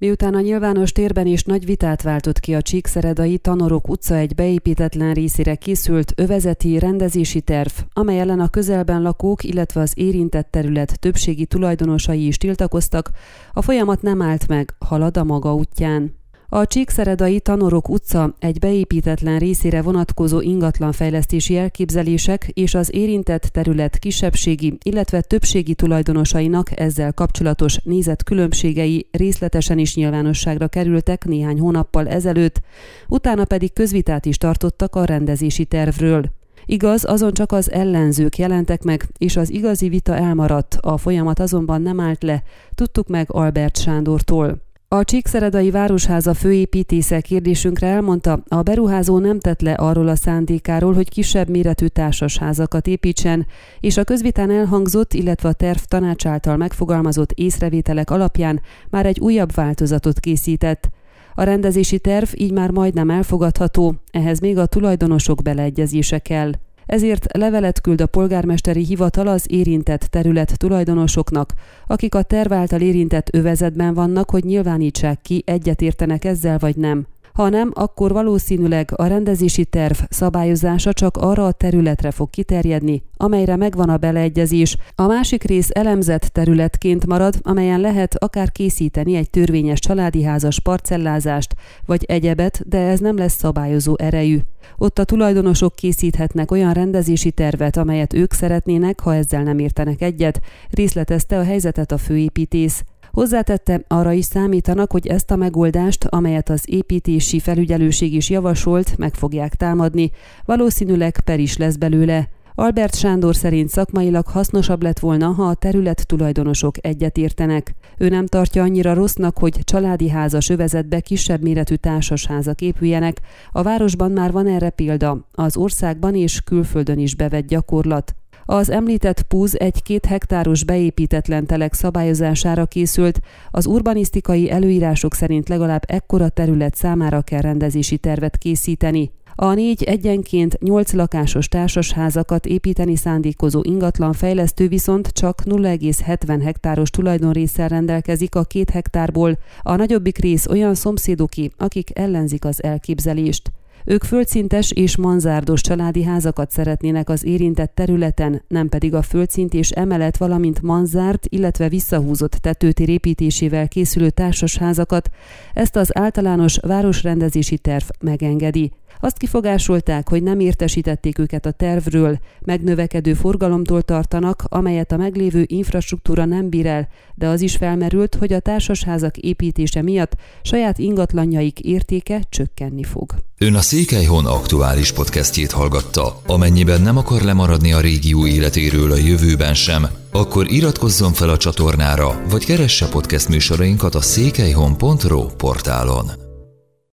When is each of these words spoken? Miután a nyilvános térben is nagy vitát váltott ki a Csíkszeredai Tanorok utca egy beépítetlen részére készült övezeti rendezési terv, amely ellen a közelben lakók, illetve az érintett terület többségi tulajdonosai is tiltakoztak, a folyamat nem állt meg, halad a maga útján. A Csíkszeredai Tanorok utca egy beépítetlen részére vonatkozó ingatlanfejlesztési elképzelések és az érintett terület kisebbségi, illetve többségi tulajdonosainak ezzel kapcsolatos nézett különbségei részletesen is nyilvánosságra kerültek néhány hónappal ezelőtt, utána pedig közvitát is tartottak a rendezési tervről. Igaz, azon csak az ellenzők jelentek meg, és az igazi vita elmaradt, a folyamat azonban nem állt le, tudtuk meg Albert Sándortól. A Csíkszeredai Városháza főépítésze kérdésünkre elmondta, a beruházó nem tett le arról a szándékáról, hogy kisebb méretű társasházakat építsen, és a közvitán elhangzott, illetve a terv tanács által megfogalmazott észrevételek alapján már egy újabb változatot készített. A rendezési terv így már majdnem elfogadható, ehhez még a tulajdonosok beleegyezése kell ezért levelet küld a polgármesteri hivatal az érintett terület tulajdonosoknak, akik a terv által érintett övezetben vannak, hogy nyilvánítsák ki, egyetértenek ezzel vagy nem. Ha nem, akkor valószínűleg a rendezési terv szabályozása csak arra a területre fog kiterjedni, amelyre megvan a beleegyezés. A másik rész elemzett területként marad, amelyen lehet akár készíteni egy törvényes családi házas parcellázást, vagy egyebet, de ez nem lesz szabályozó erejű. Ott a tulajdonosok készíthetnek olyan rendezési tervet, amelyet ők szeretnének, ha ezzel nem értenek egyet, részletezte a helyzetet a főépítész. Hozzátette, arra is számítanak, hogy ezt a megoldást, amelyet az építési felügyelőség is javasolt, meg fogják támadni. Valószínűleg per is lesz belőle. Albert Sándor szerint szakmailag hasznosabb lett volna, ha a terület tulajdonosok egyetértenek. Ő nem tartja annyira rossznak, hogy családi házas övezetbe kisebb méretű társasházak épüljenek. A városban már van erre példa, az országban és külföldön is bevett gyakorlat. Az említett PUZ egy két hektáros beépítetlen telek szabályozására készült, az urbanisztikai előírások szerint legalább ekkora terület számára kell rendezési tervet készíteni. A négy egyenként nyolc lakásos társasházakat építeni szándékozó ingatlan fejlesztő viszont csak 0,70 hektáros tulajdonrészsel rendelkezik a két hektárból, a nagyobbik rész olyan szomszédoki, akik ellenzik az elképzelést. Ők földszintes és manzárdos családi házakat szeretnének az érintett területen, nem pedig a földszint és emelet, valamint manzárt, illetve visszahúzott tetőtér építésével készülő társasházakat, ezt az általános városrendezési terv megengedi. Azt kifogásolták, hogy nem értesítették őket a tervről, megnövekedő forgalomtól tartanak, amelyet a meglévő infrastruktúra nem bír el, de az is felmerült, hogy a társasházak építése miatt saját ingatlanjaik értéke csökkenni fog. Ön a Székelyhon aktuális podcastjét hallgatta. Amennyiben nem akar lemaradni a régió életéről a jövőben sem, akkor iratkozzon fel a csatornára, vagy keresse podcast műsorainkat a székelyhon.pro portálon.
Miután 0.00 0.34
a 0.34 0.40
nyilvános 0.40 0.92
térben 0.92 1.26
is 1.26 1.44
nagy 1.44 1.64
vitát 1.64 2.02
váltott 2.02 2.38
ki 2.38 2.54
a 2.54 2.62
Csíkszeredai 2.62 3.38
Tanorok 3.38 3.88
utca 3.88 4.14
egy 4.14 4.34
beépítetlen 4.34 5.14
részére 5.14 5.54
készült 5.54 6.12
övezeti 6.16 6.78
rendezési 6.78 7.40
terv, 7.40 7.72
amely 7.92 8.20
ellen 8.20 8.40
a 8.40 8.48
közelben 8.48 9.02
lakók, 9.02 9.44
illetve 9.44 9.80
az 9.80 9.92
érintett 9.94 10.50
terület 10.50 11.00
többségi 11.00 11.46
tulajdonosai 11.46 12.26
is 12.26 12.36
tiltakoztak, 12.36 13.10
a 13.52 13.62
folyamat 13.62 14.02
nem 14.02 14.22
állt 14.22 14.48
meg, 14.48 14.74
halad 14.78 15.16
a 15.16 15.24
maga 15.24 15.54
útján. 15.54 16.19
A 16.52 16.66
Csíkszeredai 16.66 17.40
Tanorok 17.40 17.88
utca 17.88 18.34
egy 18.38 18.58
beépítetlen 18.58 19.38
részére 19.38 19.82
vonatkozó 19.82 20.40
ingatlanfejlesztési 20.40 21.56
elképzelések 21.56 22.48
és 22.48 22.74
az 22.74 22.94
érintett 22.94 23.42
terület 23.42 23.98
kisebbségi, 23.98 24.78
illetve 24.82 25.20
többségi 25.20 25.74
tulajdonosainak 25.74 26.80
ezzel 26.80 27.12
kapcsolatos 27.12 27.78
nézett 27.82 28.22
különbségei 28.22 29.08
részletesen 29.10 29.78
is 29.78 29.94
nyilvánosságra 29.94 30.68
kerültek 30.68 31.24
néhány 31.24 31.60
hónappal 31.60 32.08
ezelőtt, 32.08 32.60
utána 33.08 33.44
pedig 33.44 33.72
közvitát 33.72 34.26
is 34.26 34.36
tartottak 34.36 34.96
a 34.96 35.04
rendezési 35.04 35.64
tervről. 35.64 36.24
Igaz, 36.64 37.04
azon 37.04 37.32
csak 37.32 37.52
az 37.52 37.70
ellenzők 37.70 38.38
jelentek 38.38 38.82
meg, 38.82 39.08
és 39.18 39.36
az 39.36 39.50
igazi 39.50 39.88
vita 39.88 40.16
elmaradt, 40.16 40.78
a 40.80 40.96
folyamat 40.96 41.38
azonban 41.38 41.82
nem 41.82 42.00
állt 42.00 42.22
le, 42.22 42.42
tudtuk 42.74 43.08
meg 43.08 43.26
Albert 43.32 43.80
Sándortól. 43.80 44.69
A 44.92 45.04
Csíkszeredai 45.04 45.70
Városháza 45.70 46.34
főépítésze 46.34 47.20
kérdésünkre 47.20 47.86
elmondta, 47.86 48.42
a 48.48 48.62
beruházó 48.62 49.18
nem 49.18 49.40
tett 49.40 49.60
le 49.60 49.72
arról 49.72 50.08
a 50.08 50.14
szándékáról, 50.14 50.92
hogy 50.94 51.08
kisebb 51.08 51.48
méretű 51.48 51.86
társasházakat 51.86 52.86
építsen, 52.86 53.46
és 53.80 53.96
a 53.96 54.04
közvitán 54.04 54.50
elhangzott, 54.50 55.14
illetve 55.14 55.48
a 55.48 55.52
terv 55.52 55.78
tanács 55.78 56.26
által 56.26 56.56
megfogalmazott 56.56 57.32
észrevételek 57.32 58.10
alapján 58.10 58.60
már 58.88 59.06
egy 59.06 59.20
újabb 59.20 59.54
változatot 59.54 60.20
készített. 60.20 60.88
A 61.34 61.42
rendezési 61.42 61.98
terv 61.98 62.28
így 62.34 62.52
már 62.52 62.70
majdnem 62.70 63.10
elfogadható, 63.10 63.94
ehhez 64.10 64.40
még 64.40 64.58
a 64.58 64.66
tulajdonosok 64.66 65.42
beleegyezése 65.42 66.18
kell 66.18 66.52
ezért 66.90 67.36
levelet 67.36 67.80
küld 67.80 68.00
a 68.00 68.06
polgármesteri 68.06 68.84
hivatal 68.84 69.26
az 69.26 69.44
érintett 69.48 70.00
terület 70.00 70.58
tulajdonosoknak, 70.58 71.52
akik 71.86 72.14
a 72.14 72.22
terv 72.22 72.52
által 72.52 72.80
érintett 72.80 73.34
övezetben 73.34 73.94
vannak, 73.94 74.30
hogy 74.30 74.44
nyilvánítsák 74.44 75.20
ki, 75.22 75.42
egyetértenek 75.46 76.24
ezzel 76.24 76.58
vagy 76.58 76.76
nem. 76.76 77.06
Ha 77.32 77.48
nem, 77.48 77.70
akkor 77.74 78.12
valószínűleg 78.12 78.92
a 78.96 79.06
rendezési 79.06 79.64
terv 79.64 79.98
szabályozása 80.08 80.92
csak 80.92 81.16
arra 81.16 81.46
a 81.46 81.52
területre 81.52 82.10
fog 82.10 82.30
kiterjedni, 82.30 83.02
amelyre 83.16 83.56
megvan 83.56 83.88
a 83.88 83.96
beleegyezés. 83.96 84.76
A 84.94 85.06
másik 85.06 85.42
rész 85.42 85.68
elemzett 85.72 86.22
területként 86.22 87.06
marad, 87.06 87.34
amelyen 87.42 87.80
lehet 87.80 88.14
akár 88.24 88.52
készíteni 88.52 89.14
egy 89.14 89.30
törvényes 89.30 89.78
családi 89.78 90.22
házas 90.22 90.60
parcellázást, 90.60 91.54
vagy 91.86 92.04
egyebet, 92.04 92.68
de 92.68 92.78
ez 92.78 93.00
nem 93.00 93.16
lesz 93.16 93.36
szabályozó 93.36 93.94
erejű. 93.98 94.38
Ott 94.78 94.98
a 94.98 95.04
tulajdonosok 95.04 95.74
készíthetnek 95.74 96.50
olyan 96.50 96.72
rendezési 96.72 97.30
tervet, 97.30 97.76
amelyet 97.76 98.12
ők 98.12 98.32
szeretnének, 98.32 99.00
ha 99.00 99.14
ezzel 99.14 99.42
nem 99.42 99.58
értenek 99.58 100.02
egyet, 100.02 100.40
részletezte 100.70 101.38
a 101.38 101.44
helyzetet 101.44 101.92
a 101.92 101.98
főépítész. 101.98 102.84
Hozzátette, 103.12 103.84
arra 103.88 104.12
is 104.12 104.24
számítanak, 104.24 104.92
hogy 104.92 105.06
ezt 105.06 105.30
a 105.30 105.36
megoldást, 105.36 106.04
amelyet 106.04 106.48
az 106.50 106.62
építési 106.66 107.40
felügyelőség 107.40 108.14
is 108.14 108.30
javasolt, 108.30 108.98
meg 108.98 109.14
fogják 109.14 109.54
támadni. 109.54 110.10
Valószínűleg 110.44 111.20
per 111.24 111.40
is 111.40 111.56
lesz 111.56 111.76
belőle. 111.76 112.28
Albert 112.54 112.96
Sándor 112.96 113.36
szerint 113.36 113.68
szakmailag 113.68 114.26
hasznosabb 114.26 114.82
lett 114.82 114.98
volna, 114.98 115.26
ha 115.26 115.42
a 115.42 115.54
terület 115.54 116.06
tulajdonosok 116.06 116.74
egyetértenek. 116.80 117.74
Ő 117.98 118.08
nem 118.08 118.26
tartja 118.26 118.62
annyira 118.62 118.94
rossznak, 118.94 119.38
hogy 119.38 119.58
családi 119.64 120.08
házas 120.08 120.48
övezetbe 120.48 121.00
kisebb 121.00 121.42
méretű 121.42 121.74
társasházak 121.74 122.60
épüljenek. 122.60 123.20
A 123.52 123.62
városban 123.62 124.10
már 124.10 124.32
van 124.32 124.46
erre 124.46 124.70
példa, 124.70 125.28
az 125.32 125.56
országban 125.56 126.14
és 126.14 126.40
külföldön 126.40 126.98
is 126.98 127.14
bevett 127.14 127.46
gyakorlat. 127.46 128.14
Az 128.46 128.70
említett 128.70 129.22
PUZ 129.22 129.54
egy 129.54 129.82
két 129.82 130.06
hektáros 130.06 130.64
beépítetlen 130.64 131.46
telek 131.46 131.74
szabályozására 131.74 132.66
készült, 132.66 133.20
az 133.50 133.66
urbanisztikai 133.66 134.50
előírások 134.50 135.14
szerint 135.14 135.48
legalább 135.48 135.82
ekkora 135.86 136.28
terület 136.28 136.74
számára 136.74 137.20
kell 137.20 137.40
rendezési 137.40 137.98
tervet 137.98 138.38
készíteni. 138.38 139.10
A 139.34 139.54
négy 139.54 139.82
egyenként 139.82 140.58
nyolc 140.60 140.92
lakásos 140.92 141.48
társasházakat 141.48 142.46
építeni 142.46 142.96
szándékozó 142.96 143.60
ingatlan 143.62 144.12
fejlesztő 144.12 144.68
viszont 144.68 145.08
csak 145.08 145.42
0,70 145.44 146.40
hektáros 146.42 146.90
tulajdonrészsel 146.90 147.68
rendelkezik 147.68 148.34
a 148.34 148.44
két 148.44 148.70
hektárból, 148.70 149.38
a 149.62 149.76
nagyobbik 149.76 150.18
rész 150.18 150.46
olyan 150.46 150.74
szomszédoki, 150.74 151.50
akik 151.56 151.98
ellenzik 151.98 152.44
az 152.44 152.62
elképzelést. 152.62 153.52
Ők 153.90 154.04
földszintes 154.04 154.70
és 154.70 154.96
manzárdos 154.96 155.60
családi 155.60 156.02
házakat 156.02 156.50
szeretnének 156.50 157.08
az 157.08 157.24
érintett 157.24 157.74
területen, 157.74 158.42
nem 158.48 158.68
pedig 158.68 158.94
a 158.94 159.02
földszint 159.02 159.54
és 159.54 159.70
emelet, 159.70 160.16
valamint 160.16 160.62
manzárt, 160.62 161.26
illetve 161.28 161.68
visszahúzott 161.68 162.32
tetőtér 162.32 162.88
építésével 162.88 163.68
készülő 163.68 164.10
társasházakat, 164.10 165.10
ezt 165.54 165.76
az 165.76 165.90
általános 165.98 166.58
városrendezési 166.58 167.58
terv 167.58 167.84
megengedi. 168.00 168.72
Azt 169.02 169.16
kifogásolták, 169.16 170.08
hogy 170.08 170.22
nem 170.22 170.40
értesítették 170.40 171.18
őket 171.18 171.46
a 171.46 171.50
tervről, 171.50 172.18
megnövekedő 172.40 173.14
forgalomtól 173.14 173.82
tartanak, 173.82 174.44
amelyet 174.48 174.92
a 174.92 174.96
meglévő 174.96 175.44
infrastruktúra 175.46 176.24
nem 176.24 176.48
bír 176.48 176.66
el, 176.66 176.88
de 177.14 177.26
az 177.26 177.40
is 177.40 177.56
felmerült, 177.56 178.14
hogy 178.14 178.32
a 178.32 178.40
társasházak 178.40 179.16
építése 179.16 179.82
miatt 179.82 180.16
saját 180.42 180.78
ingatlanjaik 180.78 181.60
értéke 181.60 182.22
csökkenni 182.28 182.84
fog. 182.84 183.14
Ön 183.38 183.54
a 183.54 183.60
Székelyhon 183.60 184.26
aktuális 184.26 184.92
podcastjét 184.92 185.50
hallgatta. 185.50 186.20
Amennyiben 186.26 186.82
nem 186.82 186.96
akar 186.96 187.22
lemaradni 187.22 187.72
a 187.72 187.80
régió 187.80 188.26
életéről 188.26 188.92
a 188.92 188.96
jövőben 188.96 189.54
sem, 189.54 189.86
akkor 190.12 190.50
iratkozzon 190.50 191.12
fel 191.12 191.28
a 191.28 191.36
csatornára, 191.36 192.22
vagy 192.30 192.44
keresse 192.44 192.88
podcast 192.88 193.28
műsorainkat 193.28 193.94
a 193.94 194.00
székelyhon.pro 194.00 195.26
portálon. 195.26 196.29